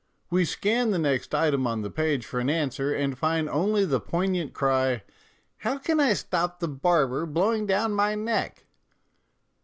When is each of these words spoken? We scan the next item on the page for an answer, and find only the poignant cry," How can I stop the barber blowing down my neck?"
We 0.31 0.45
scan 0.45 0.89
the 0.89 0.97
next 0.97 1.35
item 1.35 1.67
on 1.67 1.83
the 1.83 1.91
page 1.91 2.25
for 2.25 2.39
an 2.39 2.49
answer, 2.49 2.91
and 2.91 3.15
find 3.15 3.47
only 3.47 3.85
the 3.85 3.99
poignant 3.99 4.51
cry," 4.51 5.03
How 5.57 5.77
can 5.77 5.99
I 5.99 6.13
stop 6.13 6.59
the 6.59 6.67
barber 6.67 7.27
blowing 7.27 7.67
down 7.67 7.93
my 7.93 8.15
neck?" 8.15 8.65